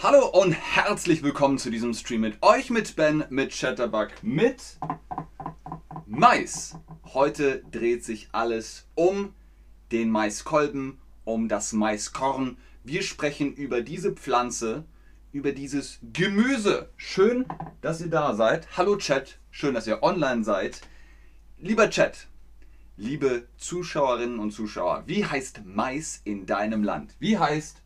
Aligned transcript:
Hallo 0.00 0.28
und 0.28 0.52
herzlich 0.52 1.24
willkommen 1.24 1.58
zu 1.58 1.70
diesem 1.70 1.92
Stream 1.92 2.20
mit 2.20 2.40
euch, 2.40 2.70
mit 2.70 2.94
Ben, 2.94 3.24
mit 3.30 3.50
Chatterbug, 3.50 4.10
mit 4.22 4.78
Mais. 6.06 6.76
Heute 7.02 7.64
dreht 7.72 8.04
sich 8.04 8.28
alles 8.30 8.86
um 8.94 9.34
den 9.90 10.12
Maiskolben, 10.12 11.00
um 11.24 11.48
das 11.48 11.72
Maiskorn. 11.72 12.58
Wir 12.84 13.02
sprechen 13.02 13.52
über 13.52 13.80
diese 13.82 14.12
Pflanze, 14.12 14.84
über 15.32 15.50
dieses 15.50 15.98
Gemüse. 16.12 16.90
Schön, 16.96 17.46
dass 17.80 18.00
ihr 18.00 18.08
da 18.08 18.36
seid. 18.36 18.68
Hallo 18.76 18.98
Chat, 18.98 19.40
schön, 19.50 19.74
dass 19.74 19.88
ihr 19.88 20.04
online 20.04 20.44
seid. 20.44 20.80
Lieber 21.58 21.90
Chat, 21.90 22.28
liebe 22.96 23.48
Zuschauerinnen 23.56 24.38
und 24.38 24.52
Zuschauer, 24.52 25.02
wie 25.06 25.26
heißt 25.26 25.62
Mais 25.64 26.20
in 26.22 26.46
deinem 26.46 26.84
Land? 26.84 27.16
Wie 27.18 27.36
heißt 27.36 27.82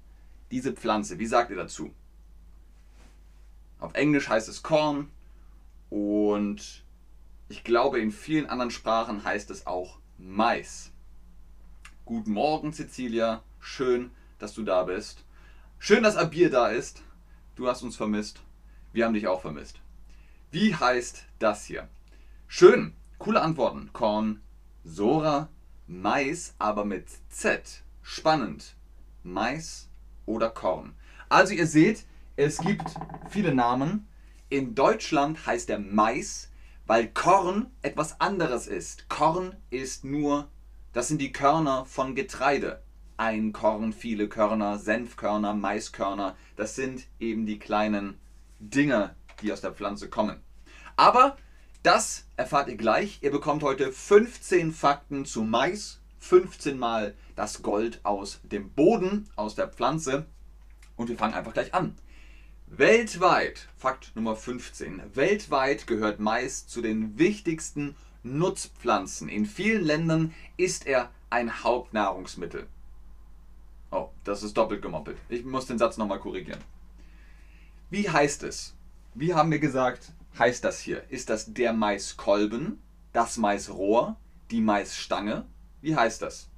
diese 0.51 0.75
Pflanze? 0.75 1.19
Wie 1.19 1.25
sagt 1.25 1.49
ihr 1.49 1.57
dazu? 1.57 1.91
Auf 3.83 3.95
Englisch 3.95 4.29
heißt 4.29 4.49
es 4.49 4.63
Korn 4.63 5.11
und 5.91 6.85
ich 7.49 7.65
glaube 7.65 7.99
in 7.99 8.13
vielen 8.13 8.47
anderen 8.47 8.71
Sprachen 8.71 9.25
heißt 9.25 9.51
es 9.51 9.67
auch 9.67 9.99
Mais. 10.19 10.93
Guten 12.05 12.31
Morgen, 12.31 12.73
Cecilia. 12.73 13.43
Schön, 13.59 14.13
dass 14.39 14.55
du 14.55 14.63
da 14.63 14.85
bist. 14.85 15.25
Schön, 15.81 16.05
dass 16.05 16.17
Abir 16.17 16.49
da 16.49 16.69
ist. 16.69 17.03
Du 17.57 17.67
hast 17.67 17.83
uns 17.83 17.97
vermisst. 17.97 18.45
Wir 18.93 19.05
haben 19.05 19.15
dich 19.15 19.27
auch 19.27 19.41
vermisst. 19.41 19.81
Wie 20.53 20.77
heißt 20.77 21.25
das 21.41 21.65
hier? 21.65 21.89
Schön, 22.47 22.95
coole 23.19 23.43
Antworten. 23.43 23.91
Korn, 23.93 24.43
Sora, 24.85 25.49
Mais, 25.89 26.55
aber 26.61 26.85
mit 26.85 27.09
Z. 27.31 27.83
Spannend. 28.01 28.77
Mais 29.25 29.89
oder 30.25 30.51
Korn. 30.51 30.95
Also 31.29 31.53
ihr 31.53 31.67
seht, 31.67 32.05
es 32.43 32.59
gibt 32.59 32.83
viele 33.31 33.55
Namen. 33.55 34.09
In 34.49 34.75
Deutschland 34.75 35.47
heißt 35.47 35.71
er 35.71 35.79
Mais, 35.79 36.51
weil 36.87 37.07
Korn 37.09 37.71
etwas 37.83 38.21
anderes 38.21 38.67
ist. 38.67 39.09
Korn 39.09 39.55
ist 39.71 40.05
nur, 40.05 40.49
das 40.93 41.07
sind 41.07 41.21
die 41.21 41.31
Körner 41.31 41.85
von 41.85 42.17
Getreide. 42.17 42.83
Ein 43.17 43.53
Korn, 43.53 43.93
viele 43.93 44.29
Körner, 44.29 44.79
Senfkörner, 44.79 45.55
Maiskörner. 45.55 46.37
Das 46.57 46.75
sind 46.75 47.07
eben 47.21 47.47
die 47.47 47.61
kleinen 47.61 48.19
Dinge, 48.59 49.15
die 49.41 49.53
aus 49.53 49.61
der 49.61 49.73
Pflanze 49.73 50.11
kommen. 50.11 50.41
Aber 50.97 51.37
das 51.85 52.27
erfahrt 52.37 52.69
ihr 52.69 52.77
gleich. 52.77 53.21
Ihr 53.23 53.31
bekommt 53.31 53.63
heute 53.63 53.93
15 53.93 54.73
Fakten 54.73 55.25
zu 55.25 55.43
Mais. 55.43 56.01
15 56.19 56.77
Mal 56.77 57.15
das 57.37 57.63
Gold 57.63 58.01
aus 58.03 58.41
dem 58.43 58.71
Boden, 58.71 59.29
aus 59.37 59.55
der 59.55 59.69
Pflanze. 59.69 60.27
Und 60.97 61.09
wir 61.09 61.17
fangen 61.17 61.35
einfach 61.35 61.53
gleich 61.53 61.73
an. 61.73 61.97
Weltweit, 62.75 63.69
Fakt 63.77 64.17
Nummer 64.17 64.35
15, 64.35 65.03
weltweit 65.15 65.87
gehört 65.87 66.21
Mais 66.21 66.67
zu 66.67 66.81
den 66.81 67.19
wichtigsten 67.19 67.97
Nutzpflanzen. 68.23 69.29
In 69.29 69.45
vielen 69.45 69.85
Ländern 69.85 70.33
ist 70.57 70.87
er 70.87 71.11
ein 71.29 71.63
Hauptnahrungsmittel. 71.63 72.67
Oh, 73.91 74.09
das 74.25 74.43
ist 74.43 74.57
doppelt 74.57 74.81
gemoppelt. 74.81 75.19
Ich 75.29 75.45
muss 75.45 75.67
den 75.67 75.77
Satz 75.77 75.99
nochmal 75.99 76.19
korrigieren. 76.19 76.63
Wie 77.91 78.09
heißt 78.09 78.43
es? 78.43 78.75
Wie 79.13 79.35
haben 79.35 79.51
wir 79.51 79.59
gesagt, 79.59 80.11
heißt 80.39 80.65
das 80.65 80.81
hier? 80.81 81.05
Ist 81.11 81.29
das 81.29 81.53
der 81.53 81.75
Maiskolben, 81.75 82.81
das 83.13 83.37
Maisrohr, 83.37 84.17
die 84.51 84.63
Maisstange? 84.63 85.45
Wie 85.83 85.95
heißt 85.95 86.23
das? 86.23 86.49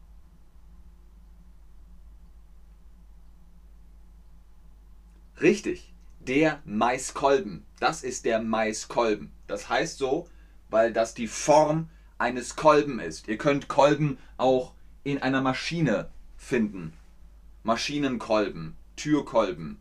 Richtig 5.40 5.93
der 6.28 6.60
Maiskolben. 6.64 7.64
Das 7.80 8.02
ist 8.02 8.24
der 8.24 8.40
Maiskolben. 8.40 9.32
Das 9.46 9.68
heißt 9.68 9.98
so, 9.98 10.28
weil 10.70 10.92
das 10.92 11.14
die 11.14 11.26
Form 11.26 11.88
eines 12.18 12.56
Kolben 12.56 13.00
ist. 13.00 13.28
Ihr 13.28 13.38
könnt 13.38 13.68
Kolben 13.68 14.18
auch 14.36 14.72
in 15.02 15.20
einer 15.22 15.42
Maschine 15.42 16.10
finden. 16.36 16.92
Maschinenkolben, 17.62 18.76
Türkolben 18.96 19.80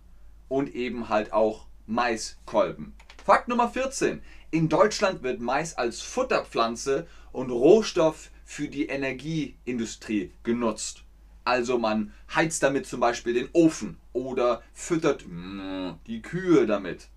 und 0.49 0.73
eben 0.73 1.09
halt 1.09 1.33
auch 1.33 1.67
Maiskolben. 1.85 2.93
Fakt 3.23 3.47
Nummer 3.47 3.69
14. 3.69 4.21
In 4.51 4.69
Deutschland 4.69 5.23
wird 5.23 5.39
Mais 5.39 5.75
als 5.75 6.01
Futterpflanze 6.01 7.07
und 7.31 7.49
Rohstoff 7.49 8.29
für 8.45 8.67
die 8.67 8.87
Energieindustrie 8.87 10.31
genutzt. 10.43 11.03
Also 11.45 11.77
man 11.77 12.13
heizt 12.33 12.63
damit 12.63 12.85
zum 12.85 12.99
Beispiel 12.99 13.33
den 13.33 13.49
Ofen 13.53 13.97
oder 14.13 14.63
füttert 14.73 15.25
mm, 15.27 15.91
die 16.07 16.21
Kühe 16.21 16.65
damit. 16.65 17.09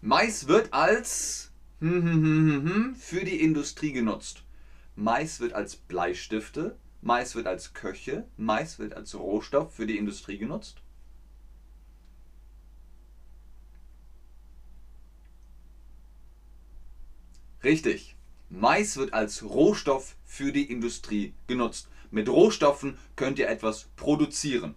Mais 0.00 0.48
wird 0.48 0.72
als 0.72 1.52
hm, 1.80 2.02
hm, 2.02 2.64
hm, 2.64 2.94
für 2.94 3.24
die 3.24 3.40
Industrie 3.40 3.92
genutzt. 3.92 4.42
Mais 4.96 5.40
wird 5.40 5.52
als 5.52 5.76
Bleistifte, 5.76 6.76
Mais 7.02 7.34
wird 7.34 7.46
als 7.46 7.74
Köche, 7.74 8.26
Mais 8.36 8.78
wird 8.78 8.94
als 8.94 9.14
Rohstoff 9.14 9.74
für 9.74 9.86
die 9.86 9.98
Industrie 9.98 10.38
genutzt. 10.38 10.80
Richtig. 17.62 18.14
Mais 18.50 18.96
wird 18.96 19.14
als 19.14 19.42
Rohstoff 19.42 20.16
für 20.24 20.52
die 20.52 20.70
Industrie 20.70 21.34
genutzt. 21.46 21.88
Mit 22.10 22.28
Rohstoffen 22.28 22.98
könnt 23.16 23.38
ihr 23.38 23.48
etwas 23.48 23.88
produzieren. 23.96 24.74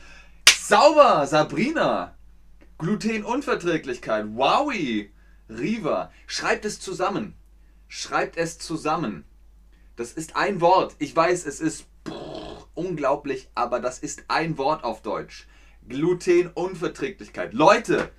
Sauber, 0.50 1.28
Sabrina. 1.28 2.16
Glutenunverträglichkeit. 2.78 4.28
Wowi. 4.30 5.12
Riva. 5.50 6.14
Schreibt 6.25 6.64
es 6.64 6.80
zusammen. 6.80 7.36
Schreibt 7.90 8.38
es 8.38 8.60
zusammen. 8.60 9.25
Das 9.98 10.14
ist 10.14 10.38
ein 10.38 10.62
Wort. 10.62 10.96
Ich 11.00 11.14
weiß, 11.16 11.46
es 11.46 11.60
ist 11.60 11.86
unglaublich, 12.74 13.50
aber 13.56 13.81
das 13.81 14.00
ist 14.00 14.24
ein 14.30 14.58
Wort 14.58 14.86
auf 14.86 15.02
Deutsch. 15.02 15.48
Glutenunverträglichkeit. 15.88 17.54
Leute, 17.54 18.12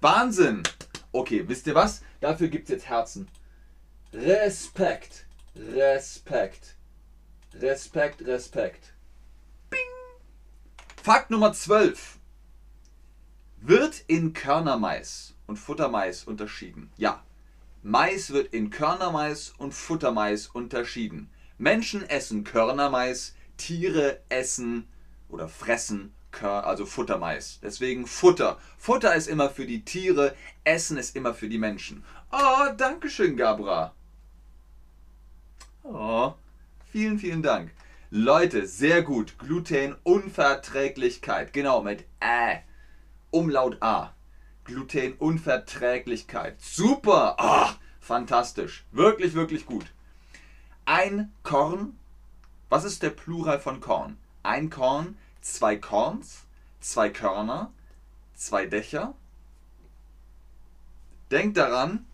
Wahnsinn. 0.00 0.62
Okay, 1.12 1.44
wisst 1.46 1.66
ihr 1.66 1.74
was? 1.74 2.00
Dafür 2.20 2.48
gibt 2.48 2.64
es 2.64 2.70
jetzt 2.70 2.88
Herzen. 2.88 3.28
Respekt. 4.14 5.26
Respekt. 5.54 6.76
Respekt, 7.54 8.24
Respekt. 8.26 8.94
Bing. 9.68 9.78
Fakt 11.02 11.30
Nummer 11.30 11.52
12. 11.52 12.18
Wird 13.58 14.02
in 14.06 14.32
Körnermais 14.32 15.34
und 15.46 15.58
Futtermais 15.58 16.24
unterschieden? 16.24 16.90
Ja. 16.96 17.22
Mais 17.82 18.30
wird 18.30 18.54
in 18.54 18.70
Körnermais 18.70 19.52
und 19.58 19.74
Futtermais 19.74 20.46
unterschieden. 20.46 21.30
Menschen 21.58 22.08
essen 22.08 22.44
Körnermais, 22.44 23.34
Tiere 23.58 24.22
essen 24.30 24.88
oder 25.28 25.46
fressen 25.46 26.14
also 26.42 26.86
Futtermais. 26.86 27.58
Deswegen 27.62 28.06
Futter. 28.06 28.58
Futter 28.78 29.14
ist 29.14 29.28
immer 29.28 29.50
für 29.50 29.66
die 29.66 29.84
Tiere, 29.84 30.34
Essen 30.64 30.96
ist 30.96 31.14
immer 31.16 31.34
für 31.34 31.48
die 31.48 31.58
Menschen. 31.58 32.04
Oh, 32.32 32.72
danke 32.76 33.10
schön, 33.10 33.36
Gabra. 33.36 33.94
Oh, 35.82 36.34
vielen, 36.90 37.18
vielen 37.18 37.42
Dank. 37.42 37.72
Leute, 38.10 38.66
sehr 38.66 39.02
gut. 39.02 39.38
Glutenunverträglichkeit. 39.38 41.52
Genau, 41.52 41.82
mit 41.82 42.06
Ä. 42.22 42.60
Umlaut 43.30 43.76
A. 43.80 44.14
Glutenunverträglichkeit. 44.64 46.60
Super. 46.60 47.36
Oh, 47.38 47.68
fantastisch. 48.00 48.84
Wirklich, 48.92 49.34
wirklich 49.34 49.66
gut. 49.66 49.86
Ein 50.84 51.32
Korn. 51.42 51.98
Was 52.68 52.84
ist 52.84 53.02
der 53.02 53.10
Plural 53.10 53.58
von 53.60 53.80
Korn? 53.80 54.16
Ein 54.42 54.70
Korn 54.70 55.18
zwei 55.40 55.76
Korns, 55.76 56.44
zwei 56.80 57.10
Körner, 57.10 57.72
zwei 58.34 58.66
Dächer. 58.66 59.14
Denkt 61.30 61.56
daran, 61.56 62.06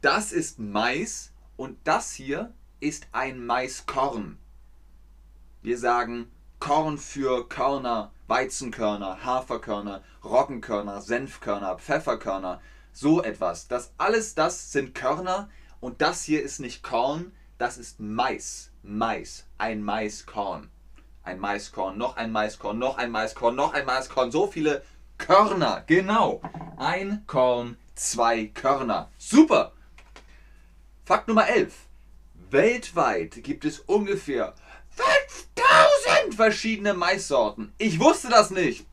das 0.00 0.32
ist 0.32 0.58
Mais 0.58 1.32
und 1.56 1.76
das 1.84 2.12
hier 2.12 2.52
ist 2.80 3.08
ein 3.12 3.44
Maiskorn. 3.44 4.38
Wir 5.62 5.78
sagen 5.78 6.30
Korn 6.60 6.98
für 6.98 7.48
Körner, 7.48 8.12
Weizenkörner, 8.28 9.24
Haferkörner, 9.24 10.02
Roggenkörner, 10.22 11.00
Senfkörner, 11.00 11.78
Pfefferkörner, 11.78 12.60
so 12.92 13.22
etwas. 13.22 13.68
Das 13.68 13.92
alles 13.98 14.34
das 14.34 14.70
sind 14.72 14.94
Körner 14.94 15.50
und 15.80 16.00
das 16.00 16.22
hier 16.22 16.42
ist 16.42 16.60
nicht 16.60 16.82
Korn, 16.82 17.32
das 17.58 17.76
ist 17.78 17.98
Mais. 17.98 18.70
Mais, 18.82 19.46
ein 19.58 19.82
Maiskorn 19.82 20.70
ein 21.28 21.40
Maiskorn, 21.40 21.98
noch 21.98 22.16
ein 22.16 22.32
Maiskorn, 22.32 22.78
noch 22.78 22.96
ein 22.96 23.10
Maiskorn, 23.10 23.54
noch 23.54 23.74
ein 23.74 23.84
Maiskorn. 23.84 24.32
So 24.32 24.46
viele 24.46 24.82
Körner. 25.18 25.84
Genau. 25.86 26.40
Ein 26.78 27.24
Korn, 27.26 27.76
zwei 27.94 28.46
Körner. 28.46 29.10
Super. 29.18 29.72
Fakt 31.04 31.28
Nummer 31.28 31.46
11. 31.46 31.74
Weltweit 32.50 33.44
gibt 33.44 33.66
es 33.66 33.80
ungefähr 33.80 34.54
5000 34.88 36.34
verschiedene 36.34 36.94
Maissorten. 36.94 37.74
Ich 37.76 38.00
wusste 38.00 38.30
das 38.30 38.48
nicht. 38.50 38.86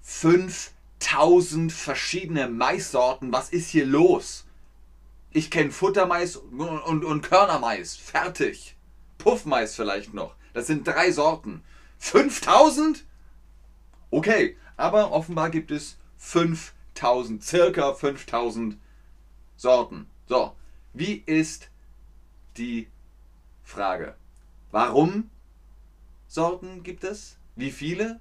5000 0.00 1.70
verschiedene 1.70 2.48
Maissorten. 2.48 3.30
Was 3.30 3.50
ist 3.50 3.68
hier 3.68 3.84
los? 3.84 4.46
Ich 5.32 5.50
kenne 5.50 5.70
Futtermais 5.70 6.36
und, 6.36 6.60
und, 6.60 7.04
und 7.04 7.20
Körnermais. 7.20 7.94
Fertig. 7.94 8.75
Puffmais 9.26 9.74
vielleicht 9.74 10.14
noch. 10.14 10.36
Das 10.52 10.68
sind 10.68 10.86
drei 10.86 11.10
Sorten. 11.10 11.64
5000? 11.98 13.04
Okay, 14.12 14.56
aber 14.76 15.10
offenbar 15.10 15.50
gibt 15.50 15.72
es 15.72 15.98
5000, 16.18 17.42
circa 17.42 17.92
5000 17.92 18.78
Sorten. 19.56 20.06
So, 20.28 20.54
wie 20.92 21.24
ist 21.26 21.70
die 22.56 22.88
Frage? 23.64 24.14
Warum 24.70 25.28
Sorten 26.28 26.84
gibt 26.84 27.02
es? 27.02 27.36
Wie 27.56 27.72
viele 27.72 28.20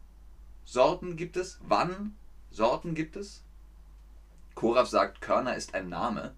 Sorten 0.64 1.18
gibt 1.18 1.38
es? 1.38 1.60
Wann 1.62 2.18
Sorten 2.50 2.96
gibt 2.96 3.16
es? 3.16 3.44
Koraf 4.56 4.90
sagt, 4.90 5.22
Körner 5.22 5.56
ist 5.56 5.76
ein 5.76 5.88
Name. 5.88 6.34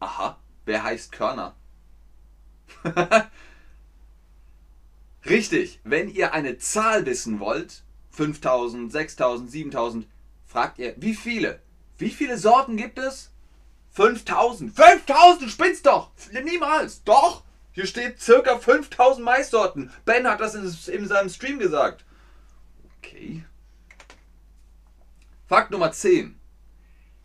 Aha, 0.00 0.38
wer 0.64 0.84
heißt 0.84 1.12
Körner? 1.12 1.54
Richtig, 5.26 5.80
wenn 5.84 6.08
ihr 6.08 6.34
eine 6.34 6.58
Zahl 6.58 7.06
wissen 7.06 7.40
wollt, 7.40 7.82
5000, 8.10 8.92
6000, 8.92 9.50
7000, 9.50 10.06
fragt 10.46 10.78
ihr, 10.78 10.94
wie 10.98 11.14
viele? 11.14 11.60
Wie 11.96 12.10
viele 12.10 12.36
Sorten 12.36 12.76
gibt 12.76 12.98
es? 12.98 13.30
5000. 13.92 14.74
5000, 14.74 15.50
spinnst 15.50 15.86
doch! 15.86 16.10
Niemals! 16.32 17.02
Doch! 17.04 17.44
Hier 17.72 17.86
steht 17.86 18.20
circa 18.20 18.58
5000 18.58 19.24
Maissorten. 19.24 19.90
Ben 20.04 20.28
hat 20.28 20.40
das 20.40 20.54
in, 20.54 20.94
in 20.94 21.08
seinem 21.08 21.28
Stream 21.28 21.58
gesagt. 21.58 22.04
Okay. 22.98 23.44
Fakt 25.46 25.72
Nummer 25.72 25.90
10. 25.90 26.38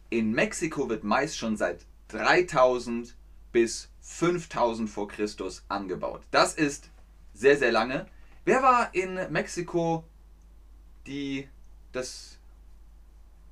In 0.10 0.32
Mexiko 0.32 0.90
wird 0.90 1.04
Mais 1.04 1.38
schon 1.38 1.56
seit 1.56 1.86
3000 2.08 3.16
bis 3.52 3.90
5000 4.02 4.90
vor 4.90 5.08
Christus 5.08 5.64
angebaut. 5.68 6.24
Das 6.32 6.56
ist 6.56 6.90
sehr, 7.40 7.58
sehr 7.58 7.72
lange. 7.72 8.06
Wer 8.44 8.62
war 8.62 8.94
in 8.94 9.18
Mexiko 9.32 10.04
die, 11.08 11.48
das 11.94 12.38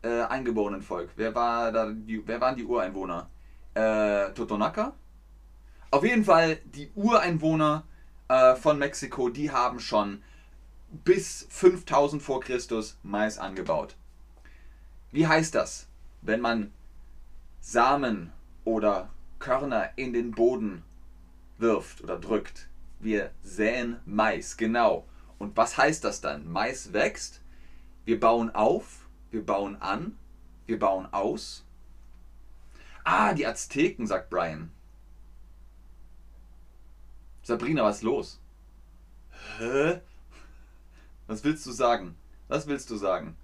äh, 0.01 0.24
Eingeborenenvolk? 0.24 1.12
Wer, 1.16 1.34
war 1.34 1.72
da 1.72 1.89
die, 1.92 2.22
wer 2.28 2.42
waren 2.42 2.57
die 2.57 2.66
Ureinwohner? 2.66 3.30
Äh, 3.75 4.34
Totonaca? 4.34 4.94
Auf 5.89 6.04
jeden 6.04 6.25
Fall, 6.25 6.57
die 6.66 6.92
Ureinwohner 6.95 7.86
äh, 8.28 8.56
von 8.56 8.78
Mexiko, 8.78 9.30
die 9.30 9.51
haben 9.51 9.80
schon 9.80 10.22
bis 10.89 11.48
5000 11.50 12.22
vor 12.22 12.42
Christus 12.42 12.98
Mais 13.04 13.38
angebaut. 13.38 13.95
Wie 15.12 15.28
heißt 15.28 15.56
das, 15.56 15.88
wenn 16.22 16.42
man 16.42 16.74
Samen 17.62 18.34
oder 18.66 19.10
Körner 19.39 19.92
in 19.95 20.12
den 20.12 20.31
Boden 20.31 20.84
wirft 21.57 22.04
oder 22.04 22.19
drückt? 22.19 22.68
Wir 23.00 23.32
säen 23.44 24.00
Mais, 24.06 24.58
genau. 24.58 25.08
Und 25.38 25.56
was 25.56 25.78
heißt 25.78 26.04
das 26.04 26.22
dann? 26.22 26.52
Mais 26.52 26.94
wächst, 26.94 27.42
wir 28.06 28.20
bauen 28.20 28.54
auf, 28.56 29.08
wir 29.32 29.46
bauen 29.46 29.76
an, 29.82 30.18
wir 30.66 30.80
bauen 30.80 31.08
aus. 31.12 31.66
Ah, 33.04 33.34
die 33.34 33.46
Azteken, 33.46 34.08
sagt 34.08 34.30
Brian. 34.30 34.72
Sabrina, 37.44 37.84
was 37.84 37.98
ist 37.98 38.04
los? 38.04 38.42
Hä? 39.58 40.02
Was 41.28 41.44
willst 41.44 41.66
du 41.66 41.72
sagen? 41.72 42.16
Was 42.48 42.68
willst 42.68 42.90
du 42.90 42.98
sagen? 42.98 43.38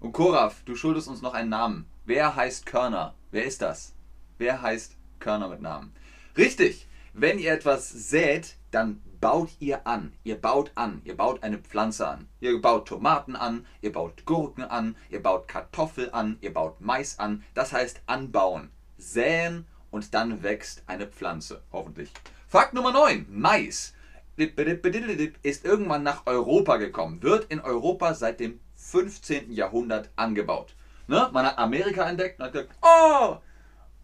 Und 0.00 0.12
Koraf, 0.12 0.62
du 0.64 0.74
schuldest 0.74 1.06
uns 1.06 1.22
noch 1.22 1.34
einen 1.34 1.50
Namen. 1.50 1.86
Wer 2.04 2.34
heißt 2.34 2.66
Körner? 2.66 3.14
Wer 3.30 3.44
ist 3.44 3.62
das? 3.62 3.94
Wer 4.38 4.62
heißt 4.62 4.96
Körner 5.20 5.48
mit 5.48 5.60
Namen? 5.60 5.92
Richtig! 6.36 6.88
Wenn 7.14 7.38
ihr 7.38 7.52
etwas 7.52 7.90
sät, 7.90 8.56
dann 8.70 9.02
baut 9.20 9.50
ihr 9.60 9.86
an. 9.86 10.12
Ihr 10.24 10.40
baut 10.40 10.72
an. 10.74 11.02
Ihr 11.04 11.16
baut 11.16 11.42
eine 11.42 11.58
Pflanze 11.58 12.08
an. 12.08 12.28
Ihr 12.40 12.60
baut 12.60 12.88
Tomaten 12.88 13.36
an, 13.36 13.66
ihr 13.82 13.92
baut 13.92 14.24
Gurken 14.24 14.64
an, 14.64 14.96
ihr 15.10 15.22
baut 15.22 15.46
Kartoffel 15.46 16.10
an, 16.12 16.38
ihr 16.40 16.52
baut 16.52 16.80
Mais 16.80 17.18
an. 17.18 17.44
Das 17.54 17.72
heißt 17.72 18.02
anbauen. 18.06 18.70
Säen 18.96 19.66
und 19.90 20.14
dann 20.14 20.42
wächst 20.42 20.82
eine 20.86 21.06
Pflanze. 21.06 21.62
Hoffentlich. 21.70 22.10
Fakt 22.48 22.74
Nummer 22.74 22.92
9. 22.92 23.26
Mais 23.28 23.94
ist 24.36 25.64
irgendwann 25.64 26.02
nach 26.02 26.26
Europa 26.26 26.78
gekommen. 26.78 27.22
Wird 27.22 27.50
in 27.50 27.60
Europa 27.60 28.14
seit 28.14 28.40
dem 28.40 28.58
15. 28.76 29.52
Jahrhundert 29.52 30.10
angebaut. 30.16 30.74
Ne? 31.06 31.28
Man 31.32 31.46
hat 31.46 31.58
Amerika 31.58 32.08
entdeckt 32.08 32.40
und 32.40 32.46
hat 32.46 32.52
gesagt, 32.52 32.74
oh, 32.80 33.36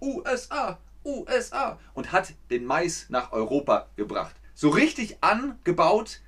USA, 0.01 0.79
USA 1.09 1.79
und 1.95 2.13
hat 2.13 2.35
den 2.51 2.65
Mais 2.65 3.07
nach 3.09 3.33
Europa 3.33 3.89
gebracht. 3.97 4.37
So 4.55 4.69
richtig 4.69 5.19
angebaut 5.23 6.21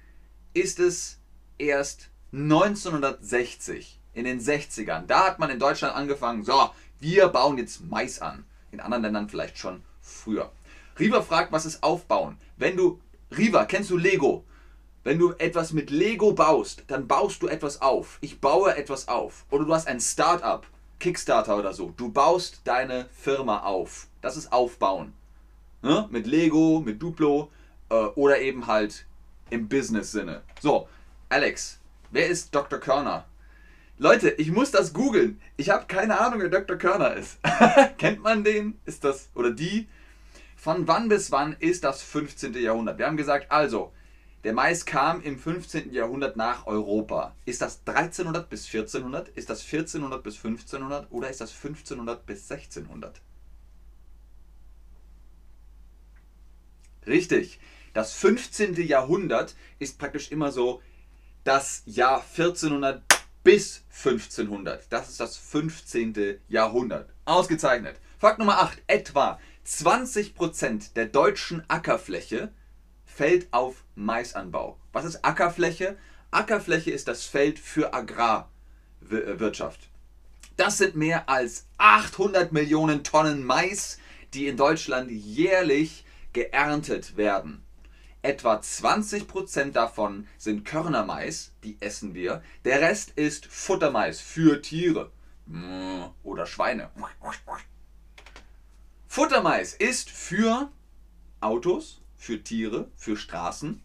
ist 0.54 0.78
es 0.80 1.18
erst 1.58 2.10
1960, 2.32 4.00
in 4.14 4.24
den 4.24 4.40
60ern. 4.40 5.06
Da 5.06 5.26
hat 5.26 5.38
man 5.38 5.50
in 5.50 5.58
Deutschland 5.58 5.94
angefangen, 5.94 6.44
so, 6.44 6.70
wir 6.98 7.28
bauen 7.28 7.58
jetzt 7.58 7.82
Mais 7.82 8.20
an. 8.20 8.44
In 8.70 8.80
anderen 8.80 9.02
Ländern 9.02 9.28
vielleicht 9.28 9.58
schon 9.58 9.82
früher. 10.00 10.52
Riva 10.98 11.22
fragt, 11.22 11.52
was 11.52 11.66
ist 11.66 11.82
Aufbauen? 11.82 12.38
Wenn 12.56 12.76
du, 12.76 13.00
Riva, 13.36 13.64
kennst 13.64 13.90
du 13.90 13.96
Lego? 13.96 14.44
Wenn 15.02 15.18
du 15.18 15.32
etwas 15.38 15.72
mit 15.72 15.90
Lego 15.90 16.32
baust, 16.32 16.84
dann 16.88 17.08
baust 17.08 17.42
du 17.42 17.48
etwas 17.48 17.80
auf. 17.80 18.18
Ich 18.20 18.40
baue 18.40 18.76
etwas 18.76 19.08
auf. 19.08 19.46
Oder 19.50 19.64
du 19.64 19.74
hast 19.74 19.86
ein 19.86 19.98
Start-up, 19.98 20.66
Kickstarter 20.98 21.56
oder 21.56 21.72
so. 21.72 21.94
Du 21.96 22.12
baust 22.12 22.60
deine 22.64 23.08
Firma 23.10 23.60
auf. 23.62 24.08
Das 24.20 24.36
ist 24.36 24.52
Aufbauen. 24.52 25.12
Ne? 25.82 26.08
Mit 26.10 26.26
Lego, 26.26 26.82
mit 26.84 27.02
Duplo 27.02 27.50
äh, 27.88 27.94
oder 27.94 28.40
eben 28.40 28.66
halt 28.66 29.06
im 29.50 29.68
Business-Sinne. 29.68 30.42
So, 30.60 30.88
Alex, 31.28 31.80
wer 32.10 32.26
ist 32.28 32.54
Dr. 32.54 32.78
Körner? 32.78 33.24
Leute, 33.98 34.30
ich 34.30 34.50
muss 34.50 34.70
das 34.70 34.92
googeln. 34.92 35.40
Ich 35.56 35.68
habe 35.68 35.86
keine 35.86 36.18
Ahnung, 36.18 36.40
wer 36.40 36.48
Dr. 36.48 36.76
Körner 36.76 37.14
ist. 37.14 37.38
Kennt 37.98 38.22
man 38.22 38.44
den? 38.44 38.78
Ist 38.86 39.04
das 39.04 39.28
oder 39.34 39.50
die? 39.50 39.88
Von 40.56 40.88
wann 40.88 41.08
bis 41.08 41.30
wann 41.32 41.54
ist 41.58 41.84
das 41.84 42.02
15. 42.02 42.54
Jahrhundert? 42.54 42.98
Wir 42.98 43.06
haben 43.06 43.16
gesagt, 43.16 43.50
also, 43.50 43.92
der 44.44 44.54
Mais 44.54 44.86
kam 44.86 45.20
im 45.22 45.38
15. 45.38 45.92
Jahrhundert 45.92 46.36
nach 46.36 46.66
Europa. 46.66 47.34
Ist 47.44 47.60
das 47.60 47.80
1300 47.84 48.48
bis 48.48 48.64
1400? 48.66 49.28
Ist 49.28 49.50
das 49.50 49.62
1400 49.62 50.22
bis 50.22 50.36
1500? 50.36 51.10
Oder 51.10 51.28
ist 51.28 51.42
das 51.42 51.50
1500 51.50 52.24
bis 52.24 52.50
1600? 52.50 53.20
Richtig. 57.10 57.58
Das 57.92 58.12
15. 58.12 58.86
Jahrhundert 58.86 59.56
ist 59.80 59.98
praktisch 59.98 60.30
immer 60.30 60.52
so 60.52 60.80
das 61.42 61.82
Jahr 61.84 62.24
1400 62.36 63.02
bis 63.42 63.82
1500. 63.90 64.86
Das 64.90 65.08
ist 65.08 65.18
das 65.18 65.36
15. 65.36 66.38
Jahrhundert. 66.48 67.10
Ausgezeichnet. 67.24 67.96
Fakt 68.18 68.38
Nummer 68.38 68.60
8. 68.60 68.80
Etwa 68.86 69.40
20% 69.66 70.92
der 70.94 71.06
deutschen 71.06 71.64
Ackerfläche 71.68 72.52
fällt 73.04 73.52
auf 73.52 73.82
Maisanbau. 73.96 74.78
Was 74.92 75.04
ist 75.04 75.24
Ackerfläche? 75.24 75.98
Ackerfläche 76.30 76.92
ist 76.92 77.08
das 77.08 77.24
Feld 77.24 77.58
für 77.58 77.92
Agrarwirtschaft. 77.92 79.80
Das 80.56 80.78
sind 80.78 80.94
mehr 80.94 81.28
als 81.28 81.66
800 81.78 82.52
Millionen 82.52 83.02
Tonnen 83.02 83.44
Mais, 83.44 83.98
die 84.32 84.46
in 84.46 84.56
Deutschland 84.56 85.10
jährlich 85.10 86.04
geerntet 86.32 87.16
werden. 87.16 87.64
Etwa 88.22 88.56
20% 88.56 89.72
davon 89.72 90.26
sind 90.36 90.64
Körnermais, 90.64 91.52
die 91.64 91.76
essen 91.80 92.14
wir. 92.14 92.42
Der 92.64 92.80
Rest 92.80 93.12
ist 93.16 93.46
Futtermais 93.46 94.20
für 94.20 94.60
Tiere 94.60 95.10
oder 96.22 96.46
Schweine. 96.46 96.90
Futtermais 99.08 99.74
ist 99.74 100.10
für 100.10 100.70
Autos, 101.40 102.02
für 102.14 102.44
Tiere, 102.44 102.90
für 102.94 103.16
Straßen. 103.16 103.82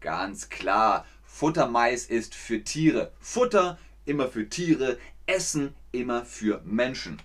Ganz 0.00 0.48
klar, 0.48 1.06
Futtermais 1.24 2.06
ist 2.06 2.34
für 2.34 2.64
Tiere. 2.64 3.12
Futter 3.20 3.78
immer 4.06 4.28
für 4.28 4.48
Tiere, 4.48 4.98
Essen 5.26 5.74
immer 5.92 6.24
für 6.24 6.62
Menschen. 6.64 7.20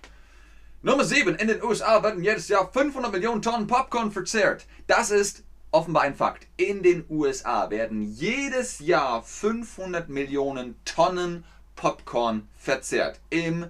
Nummer 0.86 1.02
7. 1.02 1.34
In 1.34 1.48
den 1.48 1.64
USA 1.64 2.00
werden 2.04 2.22
jedes 2.22 2.46
Jahr 2.46 2.70
500 2.72 3.10
Millionen 3.10 3.42
Tonnen 3.42 3.66
Popcorn 3.66 4.12
verzehrt. 4.12 4.66
Das 4.86 5.10
ist 5.10 5.42
offenbar 5.72 6.04
ein 6.04 6.14
Fakt. 6.14 6.46
In 6.56 6.84
den 6.84 7.04
USA 7.10 7.70
werden 7.70 8.02
jedes 8.02 8.78
Jahr 8.78 9.20
500 9.24 10.08
Millionen 10.08 10.76
Tonnen 10.84 11.42
Popcorn 11.74 12.46
verzehrt. 12.56 13.18
Im 13.30 13.66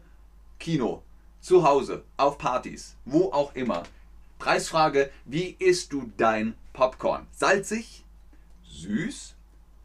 Kino, 0.59 1.03
zu 1.41 1.67
Hause, 1.67 2.05
auf 2.19 2.37
Partys, 2.37 2.97
wo 3.07 3.33
auch 3.33 3.55
immer. 3.55 3.85
Preisfrage, 4.39 5.11
wie 5.25 5.57
isst 5.59 5.95
du 5.95 6.13
dein 6.19 6.53
Popcorn? 6.75 7.27
Salzig? 7.33 8.05
Süß? 8.69 9.35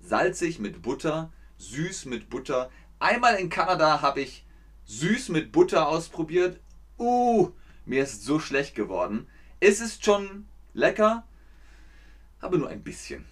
Salzig 0.01 0.59
mit 0.59 0.81
Butter? 0.81 1.31
Süß 1.59 2.07
mit 2.07 2.29
Butter? 2.29 2.69
Einmal 3.00 3.35
in 3.35 3.50
Kanada 3.50 4.01
habe 4.01 4.19
ich 4.19 4.43
süß 4.83 5.29
mit 5.29 5.53
Butter 5.53 5.88
ausprobiert 5.88 6.59
uh, 7.01 7.51
mir 7.86 8.03
ist 8.03 8.24
so 8.24 8.39
schlecht 8.39 8.75
geworden. 8.75 9.27
Es 9.60 9.81
ist 9.81 10.05
schon 10.05 10.46
lecker, 10.74 11.25
aber 12.39 12.58
nur 12.58 12.70
ein 12.70 12.84
bisschen. 12.84 13.25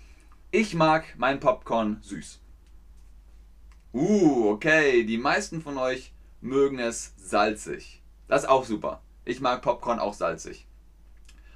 Ich 0.52 0.74
mag 0.74 1.06
mein 1.18 1.40
Popcorn 1.40 2.00
süß. 2.02 2.40
Uh, 3.94 4.50
okay, 4.50 5.04
die 5.04 5.18
meisten 5.18 5.62
von 5.62 5.78
euch 5.78 6.14
mögen 6.42 6.80
es 6.80 7.14
salzig. 7.18 8.02
Das 8.28 8.44
ist 8.44 8.50
auch 8.50 8.66
super. 8.66 9.02
Ich 9.26 9.42
mag 9.42 9.62
Popcorn 9.62 10.00
auch 10.00 10.14
salzig. 10.14 10.68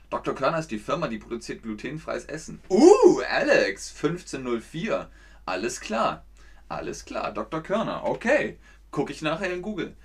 Dr. 0.09 0.35
Körner 0.35 0.59
ist 0.59 0.69
die 0.69 0.77
Firma, 0.77 1.07
die 1.07 1.17
produziert 1.17 1.63
glutenfreies 1.63 2.25
Essen. 2.25 2.61
Uh, 2.69 3.21
Alex, 3.27 3.89
1504. 3.95 5.09
Alles 5.45 5.79
klar. 5.79 6.23
Alles 6.69 7.05
klar, 7.05 7.31
Dr. 7.31 7.61
Körner. 7.63 8.03
Okay. 8.03 8.57
Gucke 8.91 9.11
ich 9.11 9.23
nachher 9.23 9.51
in 9.51 9.63
Google. 9.63 9.95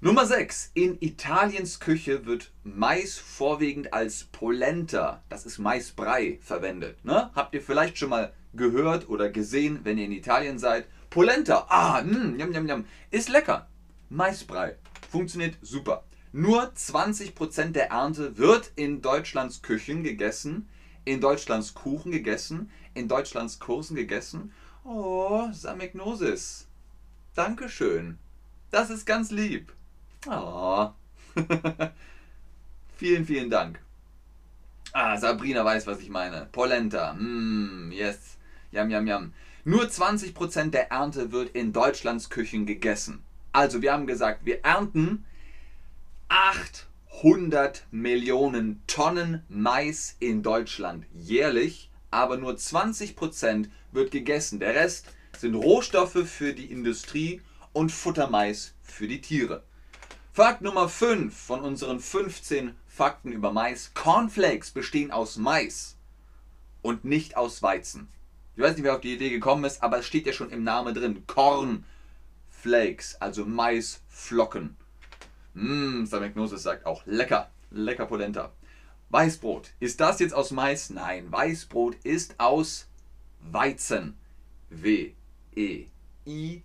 Nummer 0.00 0.26
6. 0.26 0.70
In 0.74 0.96
Italiens 1.00 1.80
Küche 1.80 2.24
wird 2.24 2.52
Mais 2.62 3.18
vorwiegend 3.18 3.92
als 3.92 4.28
Polenta, 4.30 5.24
das 5.28 5.44
ist 5.44 5.58
Maisbrei, 5.58 6.38
verwendet. 6.40 7.04
Ne? 7.04 7.32
Habt 7.34 7.52
ihr 7.52 7.60
vielleicht 7.60 7.98
schon 7.98 8.10
mal 8.10 8.32
gehört 8.54 9.08
oder 9.08 9.28
gesehen, 9.28 9.80
wenn 9.82 9.98
ihr 9.98 10.04
in 10.04 10.12
Italien 10.12 10.60
seid? 10.60 10.86
Polenta, 11.10 11.66
ah, 11.68 12.00
mh, 12.00 12.38
yum, 12.38 12.52
yum, 12.52 12.68
yum. 12.68 12.84
ist 13.10 13.28
lecker. 13.28 13.66
Maisbrei, 14.08 14.76
funktioniert 15.10 15.56
super. 15.62 16.04
Nur 16.30 16.72
20% 16.74 17.72
der 17.72 17.90
Ernte 17.90 18.38
wird 18.38 18.70
in 18.76 19.02
Deutschlands 19.02 19.62
Küchen 19.62 20.04
gegessen, 20.04 20.68
in 21.06 21.20
Deutschlands 21.20 21.74
Kuchen 21.74 22.12
gegessen, 22.12 22.70
in 22.94 23.08
Deutschlands 23.08 23.58
Kursen 23.58 23.96
gegessen. 23.96 24.52
Oh, 24.84 25.48
Samignosis. 25.50 26.68
Dankeschön. 27.34 28.16
Das 28.70 28.90
ist 28.90 29.04
ganz 29.04 29.32
lieb. 29.32 29.72
Oh. 30.26 30.90
vielen, 32.96 33.24
vielen 33.24 33.50
Dank. 33.50 33.80
Ah, 34.92 35.16
Sabrina 35.16 35.64
weiß, 35.64 35.86
was 35.86 36.00
ich 36.00 36.08
meine. 36.08 36.48
Polenta. 36.50 37.12
Mm, 37.14 37.92
yes. 37.92 38.36
Yam, 38.72 38.90
yam, 38.90 39.06
yam. 39.06 39.32
Nur 39.64 39.84
20% 39.84 40.70
der 40.70 40.90
Ernte 40.90 41.30
wird 41.30 41.50
in 41.50 41.72
Deutschlands 41.72 42.30
Küchen 42.30 42.66
gegessen. 42.66 43.22
Also, 43.52 43.82
wir 43.82 43.92
haben 43.92 44.06
gesagt, 44.06 44.44
wir 44.44 44.64
ernten 44.64 45.24
800 46.28 47.86
Millionen 47.90 48.82
Tonnen 48.86 49.42
Mais 49.48 50.16
in 50.20 50.42
Deutschland 50.42 51.06
jährlich, 51.14 51.90
aber 52.10 52.36
nur 52.36 52.54
20% 52.54 53.68
wird 53.92 54.10
gegessen. 54.10 54.58
Der 54.58 54.74
Rest 54.74 55.06
sind 55.36 55.54
Rohstoffe 55.54 56.26
für 56.26 56.54
die 56.54 56.72
Industrie 56.72 57.40
und 57.72 57.92
Futtermais 57.92 58.74
für 58.82 59.06
die 59.06 59.20
Tiere. 59.20 59.62
Fakt 60.38 60.62
Nummer 60.62 60.88
5 60.88 61.36
von 61.36 61.62
unseren 61.62 61.98
15 61.98 62.76
Fakten 62.86 63.32
über 63.32 63.50
Mais. 63.50 63.92
Cornflakes 63.94 64.70
bestehen 64.70 65.10
aus 65.10 65.36
Mais 65.36 65.96
und 66.80 67.04
nicht 67.04 67.36
aus 67.36 67.60
Weizen. 67.60 68.06
Ich 68.54 68.62
weiß 68.62 68.76
nicht, 68.76 68.84
wer 68.84 68.94
auf 68.94 69.00
die 69.00 69.14
Idee 69.14 69.30
gekommen 69.30 69.64
ist, 69.64 69.82
aber 69.82 69.98
es 69.98 70.06
steht 70.06 70.26
ja 70.26 70.32
schon 70.32 70.50
im 70.50 70.62
Namen 70.62 70.94
drin. 70.94 71.24
Cornflakes, 71.26 73.20
also 73.20 73.44
Maisflocken. 73.46 74.76
Mmm, 75.54 76.06
Samignosis 76.06 76.62
sagt 76.62 76.86
auch 76.86 77.04
lecker, 77.04 77.50
lecker 77.72 78.06
Polenta. 78.06 78.52
Weißbrot. 79.10 79.72
Ist 79.80 79.98
das 80.00 80.20
jetzt 80.20 80.34
aus 80.34 80.52
Mais? 80.52 80.90
Nein, 80.90 81.32
Weißbrot 81.32 81.96
ist 82.04 82.38
aus 82.38 82.86
Weizen. 83.40 84.16
W, 84.70 85.14
E, 85.56 85.86
I, 86.24 86.62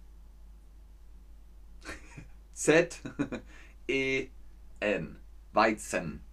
Z, 2.54 3.02
E-N. 3.94 5.20
Weizen. 5.52 6.24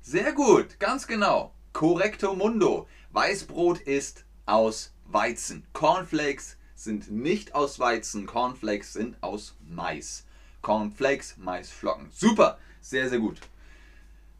Sehr 0.00 0.32
gut, 0.34 0.78
ganz 0.78 1.08
genau. 1.08 1.52
Correcto 1.72 2.36
mundo. 2.36 2.86
Weißbrot 3.10 3.80
ist 3.80 4.24
aus 4.44 4.94
Weizen. 5.04 5.66
Cornflakes 5.72 6.58
sind 6.76 7.10
nicht 7.10 7.56
aus 7.56 7.80
Weizen. 7.80 8.26
Cornflakes 8.26 8.92
sind 8.92 9.20
aus 9.20 9.56
Mais. 9.66 10.24
Cornflakes, 10.62 11.38
Maisflocken. 11.38 12.08
Super, 12.12 12.60
sehr, 12.80 13.08
sehr 13.08 13.18
gut. 13.18 13.40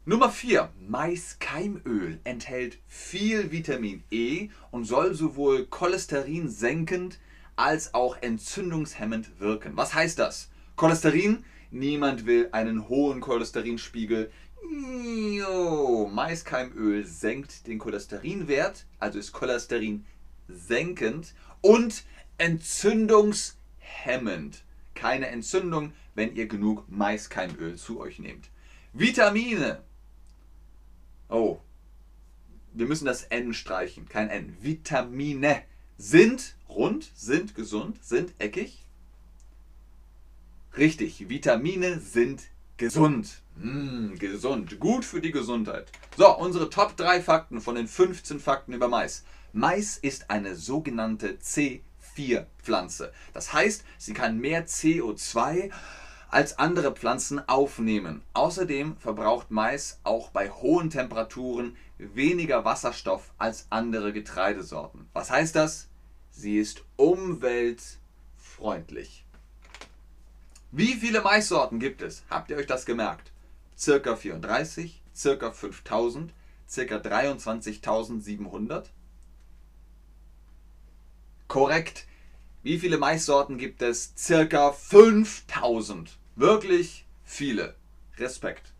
Nummer 0.05 0.29
4. 0.29 0.71
Maiskeimöl 0.87 2.21
enthält 2.23 2.77
viel 2.87 3.51
Vitamin 3.51 4.05
E 4.09 4.47
und 4.71 4.85
soll 4.85 5.13
sowohl 5.15 5.65
Cholesterin 5.65 6.47
senkend 6.49 7.19
als 7.57 7.93
auch 7.93 8.15
entzündungshemmend 8.21 9.41
wirken. 9.41 9.75
Was 9.75 9.93
heißt 9.93 10.17
das? 10.17 10.49
Cholesterin. 10.77 11.43
Niemand 11.71 12.25
will 12.25 12.49
einen 12.51 12.89
hohen 12.89 13.21
Cholesterinspiegel. 13.21 14.29
Maiskeimöl 16.11 17.05
senkt 17.05 17.67
den 17.67 17.79
Cholesterinwert, 17.79 18.85
also 18.99 19.19
ist 19.19 19.31
Cholesterin 19.31 20.05
senkend 20.47 21.33
und 21.61 22.03
entzündungshemmend. 22.37 24.63
Keine 24.93 25.27
Entzündung, 25.27 25.93
wenn 26.15 26.35
ihr 26.35 26.47
genug 26.47 26.89
Maiskeimöl 26.89 27.75
zu 27.75 27.99
euch 27.99 28.19
nehmt. 28.19 28.49
Vitamine. 28.93 29.83
Oh, 31.29 31.59
wir 32.73 32.87
müssen 32.87 33.05
das 33.05 33.23
N 33.23 33.53
streichen, 33.53 34.07
kein 34.07 34.29
N. 34.29 34.55
Vitamine 34.61 35.63
sind 35.97 36.55
rund, 36.69 37.11
sind 37.15 37.55
gesund, 37.55 38.03
sind 38.03 38.33
eckig, 38.39 38.86
Richtig, 40.77 41.27
Vitamine 41.27 41.99
sind 41.99 42.43
gesund. 42.77 43.41
Mmh, 43.55 44.19
gesund, 44.19 44.79
gut 44.79 45.05
für 45.05 45.21
die 45.21 45.31
Gesundheit. 45.31 45.91
So, 46.15 46.37
unsere 46.37 46.69
Top 46.69 46.95
3 46.95 47.19
Fakten 47.19 47.61
von 47.61 47.73
den 47.73 47.87
15 47.87 48.39
Fakten 48.39 48.73
über 48.73 48.87
Mais. 48.87 49.23
Mais 49.53 49.97
ist 49.97 50.29
eine 50.29 50.55
sogenannte 50.55 51.39
C4-Pflanze. 51.41 53.11
Das 53.33 53.53
heißt, 53.53 53.83
sie 53.97 54.13
kann 54.13 54.37
mehr 54.37 54.67
CO2 54.67 55.71
als 56.29 56.59
andere 56.59 56.91
Pflanzen 56.91 57.41
aufnehmen. 57.49 58.21
Außerdem 58.33 58.97
verbraucht 58.97 59.49
Mais 59.49 59.99
auch 60.03 60.29
bei 60.29 60.51
hohen 60.51 60.91
Temperaturen 60.91 61.75
weniger 61.97 62.65
Wasserstoff 62.65 63.31
als 63.39 63.65
andere 63.71 64.13
Getreidesorten. 64.13 65.07
Was 65.13 65.31
heißt 65.31 65.55
das? 65.55 65.87
Sie 66.29 66.59
ist 66.59 66.83
umweltfreundlich. 66.97 69.23
Wie 70.71 70.95
viele 70.95 71.21
Maissorten 71.21 71.79
gibt 71.79 72.01
es? 72.01 72.23
Habt 72.29 72.49
ihr 72.49 72.57
euch 72.57 72.67
das 72.67 72.85
gemerkt? 72.85 73.31
Circa 73.77 74.15
34, 74.15 75.01
circa 75.15 75.51
5000, 75.51 76.33
ca. 76.67 76.81
23.700. 76.95 78.85
Korrekt. 81.47 82.05
Wie 82.63 82.79
viele 82.79 82.97
Maissorten 82.97 83.57
gibt 83.57 83.81
es? 83.81 84.13
Circa 84.17 84.73
5000. 84.73 86.17
Wirklich 86.35 87.05
viele. 87.23 87.75
Respekt. 88.17 88.73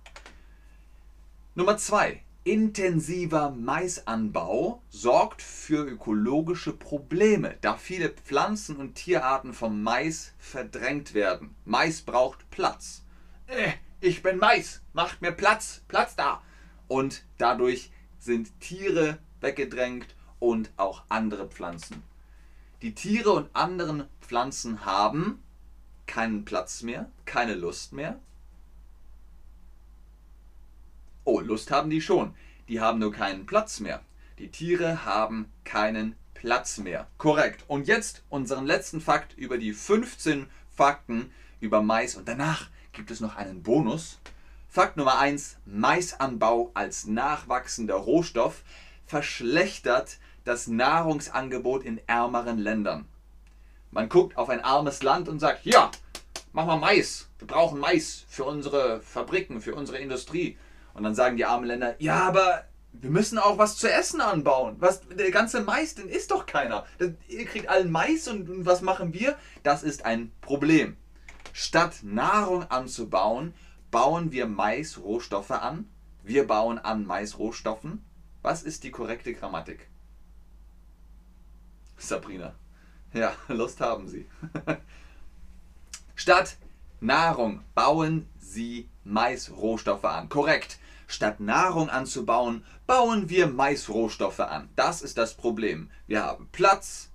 Nummer 1.55 1.77
2. 1.77 2.21
Intensiver 2.47 3.51
Maisanbau 3.51 4.81
sorgt 4.87 5.41
für 5.41 5.85
ökologische 5.85 6.71
Probleme, 6.71 7.57
da 7.59 7.75
viele 7.75 8.07
Pflanzen- 8.07 8.77
und 8.77 8.95
Tierarten 8.95 9.53
vom 9.53 9.83
Mais 9.83 10.31
verdrängt 10.37 11.13
werden. 11.13 11.57
Mais 11.65 12.01
braucht 12.03 12.49
Platz. 12.49 13.03
Äh, 13.47 13.73
ich 13.99 14.23
bin 14.23 14.37
Mais, 14.37 14.81
macht 14.93 15.21
mir 15.21 15.33
Platz, 15.33 15.81
Platz 15.89 16.15
da. 16.15 16.41
Und 16.87 17.25
dadurch 17.37 17.91
sind 18.17 18.57
Tiere 18.61 19.17
weggedrängt 19.41 20.15
und 20.39 20.71
auch 20.77 21.03
andere 21.09 21.49
Pflanzen. 21.49 22.01
Die 22.81 22.95
Tiere 22.95 23.33
und 23.33 23.53
anderen 23.57 24.07
Pflanzen 24.21 24.85
haben 24.85 25.43
keinen 26.05 26.45
Platz 26.45 26.81
mehr, 26.81 27.11
keine 27.25 27.55
Lust 27.55 27.91
mehr. 27.91 28.21
Oh, 31.27 31.41
Lust 31.41 31.71
haben 31.71 31.89
die 31.89 31.99
schon. 31.99 32.33
Die 32.69 32.79
haben 32.79 32.99
nur 32.99 33.11
keinen 33.11 33.45
Platz 33.45 33.81
mehr. 33.81 33.99
Die 34.39 34.47
Tiere 34.47 35.03
haben 35.03 35.51
keinen 35.65 36.15
Platz 36.33 36.77
mehr. 36.77 37.05
Korrekt. 37.17 37.65
Und 37.67 37.85
jetzt 37.85 38.23
unseren 38.29 38.65
letzten 38.65 39.01
Fakt 39.01 39.37
über 39.37 39.57
die 39.57 39.73
15 39.73 40.47
Fakten 40.73 41.33
über 41.59 41.81
Mais. 41.81 42.15
Und 42.15 42.29
danach 42.29 42.69
gibt 42.93 43.11
es 43.11 43.19
noch 43.19 43.35
einen 43.35 43.61
Bonus. 43.61 44.19
Fakt 44.69 44.95
Nummer 44.95 45.19
1. 45.19 45.57
Maisanbau 45.65 46.71
als 46.73 47.07
nachwachsender 47.07 47.95
Rohstoff 47.95 48.63
verschlechtert 49.05 50.19
das 50.45 50.67
Nahrungsangebot 50.67 51.83
in 51.83 51.99
ärmeren 52.07 52.57
Ländern. 52.57 53.05
Man 53.91 54.07
guckt 54.07 54.37
auf 54.37 54.47
ein 54.47 54.63
armes 54.63 55.03
Land 55.03 55.27
und 55.27 55.41
sagt, 55.41 55.65
ja, 55.65 55.91
mach 56.53 56.65
mal 56.65 56.79
Mais. 56.79 57.27
Wir 57.37 57.47
brauchen 57.47 57.81
Mais 57.81 58.23
für 58.29 58.45
unsere 58.45 59.01
Fabriken, 59.01 59.59
für 59.59 59.75
unsere 59.75 59.97
Industrie. 59.97 60.57
Und 60.97 61.03
dann 61.03 61.15
sagen 61.15 61.37
die 61.37 61.45
armen 61.45 61.65
Länder, 61.65 61.95
ja, 61.99 62.15
aber 62.27 62.65
wir 62.91 63.11
müssen 63.11 63.37
auch 63.37 63.59
was 63.59 63.77
zu 63.77 63.89
essen 63.89 64.19
anbauen. 64.19 64.77
Was, 64.79 65.07
der 65.07 65.29
ganze 65.29 65.61
Mais, 65.61 65.93
den 65.93 66.09
isst 66.09 66.31
doch 66.31 66.47
keiner. 66.47 66.85
Ihr 67.27 67.45
kriegt 67.45 67.69
allen 67.69 67.91
Mais 67.91 68.27
und, 68.27 68.49
und 68.49 68.65
was 68.65 68.81
machen 68.81 69.13
wir? 69.13 69.37
Das 69.61 69.83
ist 69.83 70.05
ein 70.05 70.31
Problem. 70.41 70.97
Statt 71.53 71.99
Nahrung 72.01 72.63
anzubauen, 72.63 73.53
bauen 73.91 74.31
wir 74.31 74.47
Mais-Rohstoffe 74.47 75.51
an. 75.51 75.87
Wir 76.23 76.47
bauen 76.47 76.79
an 76.79 77.05
Mais-Rohstoffen. 77.05 78.03
Was 78.41 78.63
ist 78.63 78.83
die 78.83 78.91
korrekte 78.91 79.33
Grammatik? 79.33 79.87
Sabrina. 81.97 82.55
Ja, 83.13 83.33
Lust 83.47 83.81
haben 83.81 84.07
Sie. 84.07 84.27
Statt 86.15 86.57
Nahrung 86.99 87.61
bauen 87.75 88.27
Sie 88.39 88.89
Mais-Rohstoffe 89.03 90.05
an. 90.05 90.29
Korrekt. 90.29 90.79
Statt 91.07 91.39
Nahrung 91.39 91.89
anzubauen, 91.89 92.63
bauen 92.85 93.29
wir 93.29 93.47
Mais-Rohstoffe 93.47 94.41
an. 94.41 94.69
Das 94.75 95.01
ist 95.01 95.17
das 95.17 95.33
Problem. 95.33 95.89
Wir 96.05 96.23
haben 96.23 96.49
Platz, 96.51 97.09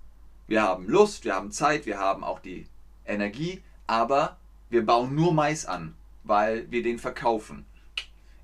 wir 0.47 0.63
haben 0.63 0.87
Lust, 0.87 1.25
wir 1.25 1.35
haben 1.35 1.51
Zeit, 1.51 1.85
wir 1.85 1.99
haben 1.99 2.23
auch 2.23 2.39
die 2.39 2.67
Energie, 3.05 3.61
aber 3.87 4.37
wir 4.69 4.85
bauen 4.85 5.15
nur 5.15 5.33
Mais 5.33 5.65
an, 5.65 5.95
weil 6.23 6.69
wir 6.71 6.83
den 6.83 6.99
verkaufen. 6.99 7.65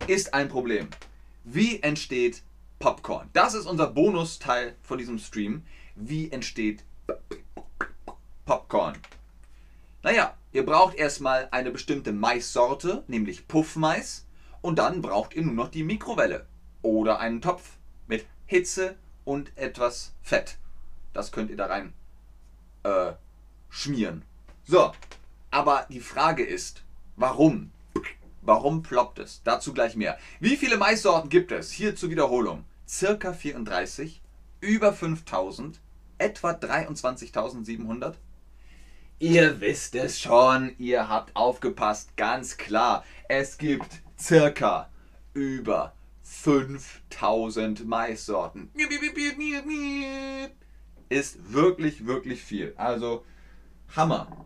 Ist 0.08 0.34
ein 0.34 0.50
Problem. 0.50 0.88
Wie 1.44 1.82
entsteht 1.82 2.44
Popcorn? 2.78 3.30
Das 3.34 3.54
ist 3.56 3.66
unser 3.66 3.88
Bonusteil 3.88 4.76
von 4.84 4.98
diesem 4.98 5.18
Stream. 5.18 5.64
Wie 5.96 6.32
entsteht 6.32 6.84
Popcorn? 8.46 8.98
Naja, 10.04 10.36
ihr 10.54 10.66
braucht 10.66 10.96
erstmal 10.96 11.48
eine 11.52 11.72
bestimmte 11.72 12.14
Maissorte, 12.14 13.04
nämlich 13.08 13.48
Puffmais. 13.48 14.26
Und 14.62 14.80
dann 14.80 15.02
braucht 15.02 15.34
ihr 15.34 15.44
nur 15.44 15.54
noch 15.54 15.70
die 15.70 15.84
Mikrowelle 15.84 16.46
oder 16.82 17.20
einen 17.20 17.42
Topf 17.42 17.78
mit 18.08 18.26
Hitze 18.46 18.96
und 19.26 19.56
etwas 19.58 20.14
Fett. 20.22 20.58
Das 21.14 21.32
könnt 21.32 21.50
ihr 21.50 21.58
da 21.58 21.68
rein 21.68 21.94
äh, 22.84 23.14
schmieren. 23.70 24.24
So, 24.66 24.92
aber 25.52 25.88
die 25.90 26.00
Frage 26.00 26.44
ist, 26.44 26.84
warum? 27.16 27.72
Warum 28.42 28.84
ploppt 28.84 29.20
es? 29.20 29.42
Dazu 29.44 29.74
gleich 29.74 29.96
mehr. 29.96 30.18
Wie 30.40 30.58
viele 30.58 30.78
Maissorten 30.78 31.30
gibt 31.30 31.52
es? 31.52 31.72
Hier 31.72 31.96
zur 31.96 32.10
Wiederholung. 32.10 32.66
Circa 32.88 33.34
34, 33.34 34.22
über 34.62 34.94
5000, 34.94 35.80
etwa 36.18 36.52
23.700. 36.52 38.16
Ihr 39.20 39.60
wisst 39.60 39.96
es 39.96 40.20
schon, 40.20 40.74
ihr 40.78 41.10
habt 41.10 41.36
aufgepasst, 41.36 42.16
ganz 42.16 42.58
klar. 42.58 43.04
Es 43.28 43.58
gibt 43.58 44.02
circa 44.20 44.90
über 45.34 45.94
5000 46.24 47.88
Maissorten. 47.88 48.70
Ist 51.10 51.54
wirklich, 51.54 52.06
wirklich 52.06 52.44
viel. 52.44 52.74
Also 52.78 53.26
Hammer. 53.96 54.46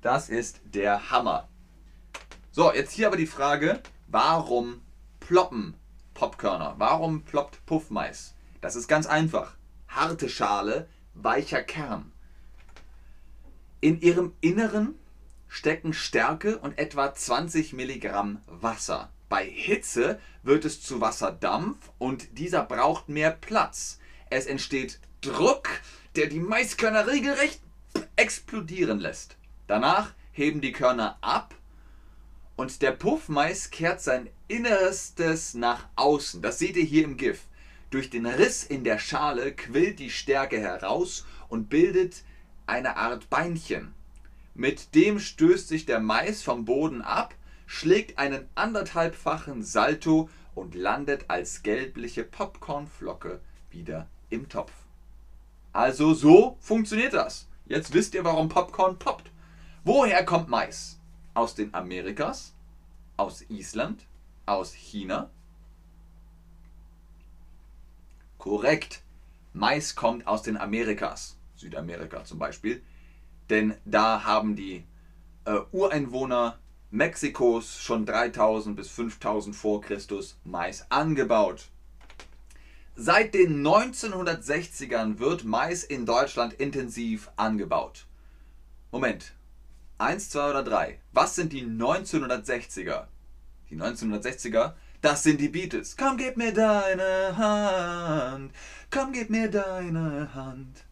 Das 0.00 0.28
ist 0.28 0.60
der 0.64 1.10
Hammer. 1.10 1.48
So, 2.50 2.72
jetzt 2.72 2.92
hier 2.92 3.06
aber 3.06 3.16
die 3.16 3.26
Frage, 3.26 3.80
warum 4.08 4.80
ploppen 5.20 5.74
Popkörner? 6.14 6.74
Warum 6.78 7.22
ploppt 7.22 7.64
Puffmais? 7.66 8.34
Das 8.60 8.74
ist 8.74 8.88
ganz 8.88 9.06
einfach. 9.06 9.56
Harte 9.86 10.28
Schale, 10.28 10.88
weicher 11.14 11.62
Kern. 11.62 12.12
In 13.80 14.00
ihrem 14.00 14.32
Inneren 14.40 14.99
stecken 15.50 15.92
Stärke 15.92 16.58
und 16.58 16.78
etwa 16.78 17.12
20 17.12 17.72
Milligramm 17.72 18.40
Wasser. 18.46 19.10
Bei 19.28 19.44
Hitze 19.44 20.20
wird 20.42 20.64
es 20.64 20.80
zu 20.80 21.00
Wasserdampf 21.00 21.90
und 21.98 22.38
dieser 22.38 22.62
braucht 22.62 23.08
mehr 23.08 23.32
Platz. 23.32 23.98
Es 24.30 24.46
entsteht 24.46 25.00
Druck, 25.20 25.68
der 26.14 26.28
die 26.28 26.40
Maiskörner 26.40 27.08
regelrecht 27.08 27.60
explodieren 28.16 29.00
lässt. 29.00 29.36
Danach 29.66 30.14
heben 30.32 30.60
die 30.60 30.72
Körner 30.72 31.18
ab 31.20 31.54
und 32.56 32.80
der 32.80 32.92
Puffmais 32.92 33.70
kehrt 33.70 34.00
sein 34.00 34.30
Innerstes 34.46 35.54
nach 35.54 35.88
außen. 35.96 36.42
Das 36.42 36.60
seht 36.60 36.76
ihr 36.76 36.84
hier 36.84 37.04
im 37.04 37.16
GIF. 37.16 37.42
Durch 37.90 38.08
den 38.08 38.26
Riss 38.26 38.62
in 38.62 38.84
der 38.84 39.00
Schale 39.00 39.52
quillt 39.52 39.98
die 39.98 40.10
Stärke 40.10 40.60
heraus 40.60 41.26
und 41.48 41.68
bildet 41.68 42.22
eine 42.66 42.96
Art 42.96 43.28
Beinchen. 43.30 43.94
Mit 44.60 44.94
dem 44.94 45.18
stößt 45.18 45.68
sich 45.68 45.86
der 45.86 46.00
Mais 46.00 46.42
vom 46.42 46.66
Boden 46.66 47.00
ab, 47.00 47.34
schlägt 47.64 48.18
einen 48.18 48.46
anderthalbfachen 48.56 49.62
Salto 49.62 50.28
und 50.54 50.74
landet 50.74 51.24
als 51.28 51.62
gelbliche 51.62 52.24
Popcornflocke 52.24 53.40
wieder 53.70 54.06
im 54.28 54.50
Topf. 54.50 54.72
Also 55.72 56.12
so 56.12 56.58
funktioniert 56.60 57.14
das. 57.14 57.48
Jetzt 57.64 57.94
wisst 57.94 58.12
ihr, 58.12 58.22
warum 58.22 58.50
Popcorn 58.50 58.98
poppt. 58.98 59.30
Woher 59.82 60.26
kommt 60.26 60.50
Mais? 60.50 61.00
Aus 61.32 61.54
den 61.54 61.72
Amerikas? 61.72 62.52
Aus 63.16 63.40
Island? 63.48 64.04
Aus 64.44 64.74
China? 64.74 65.30
Korrekt. 68.36 69.00
Mais 69.54 69.96
kommt 69.96 70.26
aus 70.26 70.42
den 70.42 70.58
Amerikas. 70.58 71.38
Südamerika 71.56 72.24
zum 72.24 72.38
Beispiel. 72.38 72.82
Denn 73.50 73.74
da 73.84 74.24
haben 74.24 74.54
die 74.54 74.84
äh, 75.44 75.58
Ureinwohner 75.72 76.58
Mexikos 76.90 77.80
schon 77.80 78.06
3000 78.06 78.76
bis 78.76 78.88
5000 78.90 79.54
vor 79.54 79.80
Christus 79.80 80.38
Mais 80.44 80.86
angebaut. 80.90 81.68
Seit 82.94 83.34
den 83.34 83.66
1960ern 83.66 85.18
wird 85.18 85.44
Mais 85.44 85.84
in 85.84 86.06
Deutschland 86.06 86.52
intensiv 86.54 87.30
angebaut. 87.36 88.06
Moment. 88.90 89.32
Eins, 89.98 90.30
zwei 90.30 90.50
oder 90.50 90.62
drei. 90.62 91.00
Was 91.12 91.34
sind 91.34 91.52
die 91.52 91.62
1960er? 91.62 93.06
Die 93.68 93.76
1960er, 93.76 94.74
das 95.00 95.22
sind 95.22 95.40
die 95.40 95.48
Beatles. 95.48 95.96
Komm, 95.96 96.16
gib 96.16 96.36
mir 96.36 96.52
deine 96.52 97.36
Hand. 97.36 98.52
Komm, 98.90 99.12
gib 99.12 99.30
mir 99.30 99.50
deine 99.50 100.34
Hand. 100.34 100.84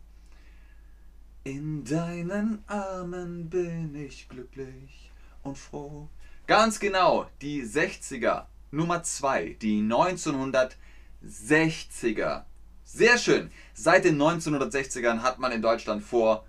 In 1.45 1.85
deinen 1.85 2.65
Armen 2.67 3.49
bin 3.49 3.95
ich 3.95 4.29
glücklich 4.29 5.13
und 5.43 5.57
froh. 5.57 6.09
Ganz 6.47 6.81
genau, 6.81 7.31
die 7.41 7.63
60er, 7.63 8.47
Nummer 8.71 9.03
2, 9.03 9.57
die 9.61 9.81
1960er. 9.81 12.45
Sehr 12.85 13.19
schön. 13.19 13.51
Seit 13.75 14.05
den 14.05 14.21
1960ern 14.21 15.23
hat 15.23 15.39
man 15.39 15.53
in 15.53 15.63
Deutschland 15.63 16.03
vor, 16.03 16.45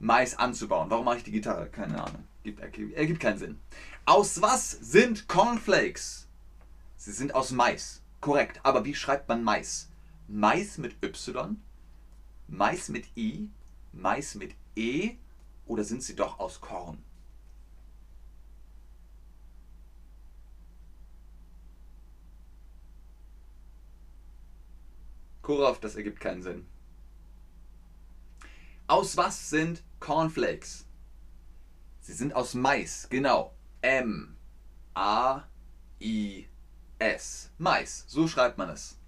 Mais 0.00 0.38
anzubauen. 0.38 0.90
Warum 0.90 1.04
mache 1.04 1.18
ich 1.18 1.24
die 1.24 1.32
Gitarre? 1.32 1.68
Keine 1.68 2.02
Ahnung. 2.02 2.24
Gibt, 2.44 2.60
ergibt 2.60 3.20
keinen 3.20 3.38
Sinn. 3.38 3.60
Aus 4.04 4.40
was 4.40 4.70
sind 4.70 5.28
Cornflakes? 5.28 6.28
Sie 6.96 7.12
sind 7.12 7.34
aus 7.34 7.50
Mais. 7.50 8.02
Korrekt, 8.20 8.60
aber 8.62 8.84
wie 8.84 8.94
schreibt 8.94 9.28
man 9.28 9.44
Mais? 9.44 9.90
Mais 10.28 10.78
mit 10.78 10.96
Y, 11.02 11.56
Mais 12.46 12.88
mit 12.88 13.06
I, 13.16 13.50
Mais 13.92 14.34
mit 14.34 14.54
E 14.76 15.16
oder 15.66 15.84
sind 15.84 16.02
sie 16.02 16.14
doch 16.14 16.38
aus 16.38 16.60
Korn? 16.60 17.02
Kurov, 25.42 25.80
das 25.80 25.96
ergibt 25.96 26.20
keinen 26.20 26.42
Sinn. 26.42 26.66
Aus 28.86 29.16
was 29.16 29.50
sind 29.50 29.82
Cornflakes? 29.98 30.86
Sie 32.00 32.12
sind 32.12 32.34
aus 32.34 32.54
Mais, 32.54 33.08
genau. 33.08 33.54
M 33.80 34.36
A 34.94 35.44
I 36.00 36.48
S. 36.98 37.50
Mais, 37.58 38.04
so 38.06 38.28
schreibt 38.28 38.58
man 38.58 38.70
es. 38.70 38.98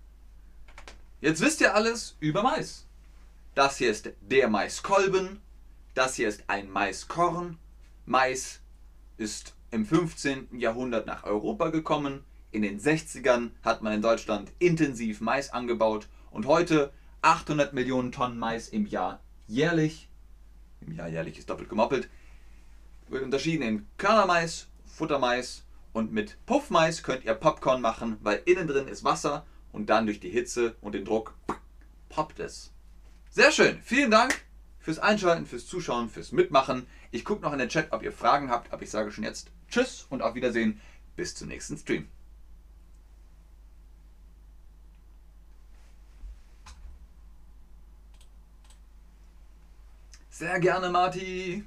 Jetzt 1.20 1.40
wisst 1.40 1.60
ihr 1.60 1.74
alles 1.74 2.16
über 2.20 2.42
Mais. 2.42 2.86
Das 3.54 3.78
hier 3.78 3.90
ist 3.90 4.12
der 4.20 4.48
Maiskolben, 4.48 5.40
das 5.94 6.14
hier 6.14 6.28
ist 6.28 6.44
ein 6.46 6.70
Maiskorn. 6.70 7.58
Mais 8.06 8.60
ist 9.16 9.56
im 9.72 9.84
15. 9.84 10.56
Jahrhundert 10.58 11.06
nach 11.06 11.24
Europa 11.24 11.70
gekommen. 11.70 12.22
In 12.52 12.62
den 12.62 12.80
60ern 12.80 13.50
hat 13.64 13.82
man 13.82 13.92
in 13.92 14.02
Deutschland 14.02 14.52
intensiv 14.60 15.20
Mais 15.20 15.52
angebaut 15.52 16.08
und 16.30 16.46
heute 16.46 16.92
800 17.22 17.72
Millionen 17.72 18.12
Tonnen 18.12 18.38
Mais 18.38 18.68
im 18.68 18.86
Jahr 18.86 19.18
jährlich. 19.48 20.08
Im 20.80 20.92
Jahr 20.92 21.08
jährlich 21.08 21.36
ist 21.36 21.50
doppelt 21.50 21.68
gemoppelt. 21.68 22.08
Wird 23.08 23.24
unterschieden 23.24 23.62
in 23.62 23.86
Körnermais, 23.98 24.68
Futtermais 24.86 25.64
und 25.92 26.12
mit 26.12 26.38
Puffmais 26.46 27.02
könnt 27.02 27.24
ihr 27.24 27.34
Popcorn 27.34 27.80
machen, 27.80 28.16
weil 28.22 28.42
innen 28.46 28.68
drin 28.68 28.86
ist 28.86 29.02
Wasser 29.02 29.44
und 29.72 29.90
dann 29.90 30.06
durch 30.06 30.20
die 30.20 30.30
Hitze 30.30 30.76
und 30.80 30.94
den 30.94 31.04
Druck 31.04 31.34
poppt 32.08 32.38
es. 32.38 32.72
Sehr 33.32 33.52
schön. 33.52 33.80
Vielen 33.82 34.10
Dank 34.10 34.42
fürs 34.80 34.98
Einschalten, 34.98 35.46
fürs 35.46 35.66
Zuschauen, 35.66 36.08
fürs 36.08 36.32
Mitmachen. 36.32 36.88
Ich 37.12 37.24
gucke 37.24 37.42
noch 37.42 37.52
in 37.52 37.60
den 37.60 37.68
Chat, 37.68 37.92
ob 37.92 38.02
ihr 38.02 38.12
Fragen 38.12 38.50
habt, 38.50 38.72
aber 38.72 38.82
ich 38.82 38.90
sage 38.90 39.12
schon 39.12 39.22
jetzt 39.22 39.52
Tschüss 39.70 40.04
und 40.10 40.20
auf 40.20 40.34
Wiedersehen. 40.34 40.80
Bis 41.14 41.36
zum 41.36 41.46
nächsten 41.46 41.78
Stream. 41.78 42.08
Sehr 50.30 50.58
gerne, 50.58 50.90
Marti. 50.90 51.62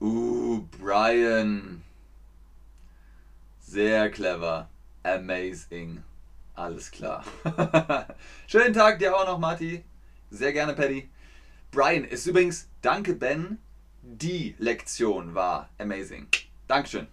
Uh, 0.00 0.62
Brian. 0.80 1.84
Sehr 3.70 4.10
clever. 4.10 4.70
Amazing. 5.02 6.02
Alles 6.54 6.90
klar. 6.90 7.22
Schönen 8.46 8.72
Tag 8.72 8.98
dir 8.98 9.14
auch 9.14 9.26
noch, 9.26 9.38
Marti. 9.38 9.84
Sehr 10.30 10.54
gerne, 10.54 10.72
Paddy. 10.72 11.10
Brian 11.70 12.04
ist 12.04 12.26
übrigens, 12.26 12.66
danke 12.80 13.14
Ben, 13.14 13.58
die 14.00 14.56
Lektion 14.58 15.34
war 15.34 15.68
amazing. 15.78 16.28
Dankeschön. 16.66 17.08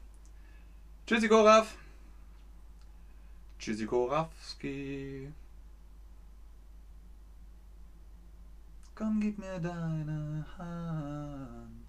Tschüssi, 1.05 1.27
Koraf. 1.27 1.75
Tschüssi, 3.59 3.85
Korafski. 3.85 5.33
Komm, 8.95 9.19
gib 9.19 9.37
mir 9.39 9.59
deine 9.59 10.45
Hand. 10.57 11.85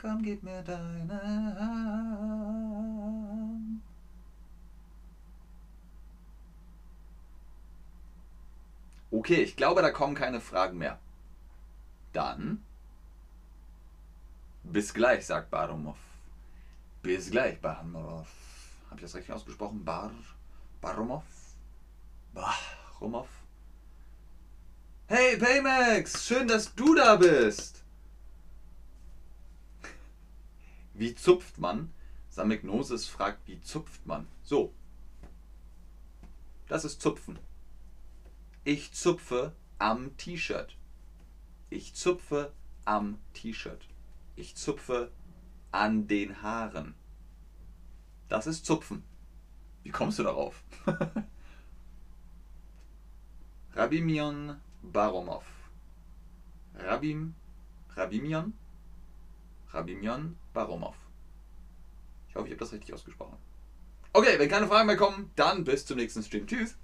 Komm, 0.00 0.22
gib 0.22 0.42
mir 0.42 0.62
deine 0.62 1.20
Hand. 1.60 3.18
Okay, 9.10 9.42
ich 9.42 9.56
glaube, 9.56 9.82
da 9.82 9.90
kommen 9.90 10.14
keine 10.14 10.40
Fragen 10.40 10.78
mehr. 10.78 10.98
Dann 12.12 12.64
bis 14.64 14.92
gleich, 14.92 15.24
sagt 15.24 15.50
Barumov. 15.50 15.96
Bis 17.02 17.30
gleich, 17.30 17.58
Barumov. 17.60 18.28
Habe 18.86 18.96
ich 18.96 19.02
das 19.02 19.14
richtig 19.14 19.34
ausgesprochen? 19.34 19.84
Bar, 19.84 20.10
Barumov? 20.80 21.24
Barumov? 22.34 23.28
Hey, 25.06 25.38
Paymax! 25.38 26.26
Schön, 26.26 26.46
dass 26.46 26.74
du 26.74 26.94
da 26.94 27.16
bist! 27.16 27.82
Wie 30.92 31.14
zupft 31.14 31.58
man? 31.58 31.92
Samignosis 32.28 33.06
fragt, 33.06 33.46
wie 33.46 33.60
zupft 33.62 34.04
man? 34.04 34.26
So. 34.42 34.74
Das 36.68 36.84
ist 36.84 37.00
Zupfen. 37.00 37.38
Ich 38.64 38.92
zupfe 38.92 39.54
am 39.78 40.16
T-Shirt. 40.16 40.76
Ich 41.70 41.94
zupfe 41.94 42.52
am 42.84 43.18
T-Shirt. 43.34 43.88
Ich 44.36 44.56
zupfe 44.56 45.10
an 45.72 46.06
den 46.08 46.42
Haaren. 46.42 46.94
Das 48.28 48.46
ist 48.46 48.66
Zupfen. 48.66 49.02
Wie 49.82 49.90
kommst 49.90 50.18
du 50.18 50.22
darauf? 50.22 50.62
Rabimion 53.74 54.60
Baromov. 54.82 55.44
Rabim, 56.74 57.34
Rabimion? 57.96 58.52
Rabimion 59.72 60.36
Baromov. 60.52 60.96
Ich 62.28 62.34
hoffe, 62.34 62.46
ich 62.46 62.52
habe 62.52 62.60
das 62.60 62.72
richtig 62.72 62.94
ausgesprochen. 62.94 63.36
Okay, 64.12 64.38
wenn 64.38 64.48
keine 64.48 64.66
Fragen 64.66 64.86
mehr 64.86 64.96
kommen, 64.96 65.30
dann 65.36 65.64
bis 65.64 65.86
zum 65.86 65.96
nächsten 65.96 66.22
Stream. 66.22 66.46
Tschüss. 66.46 66.76